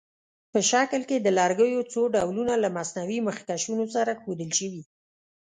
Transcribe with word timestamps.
په 0.51 0.59
شکل 0.69 1.01
کې 1.09 1.17
د 1.19 1.27
لرګیو 1.39 1.81
څو 1.91 2.01
ډولونه 2.15 2.53
له 2.63 2.69
مصنوعي 2.77 3.19
مخکشونو 3.27 3.85
سره 3.95 4.19
ښودل 4.21 4.49
شوي. 4.59 4.83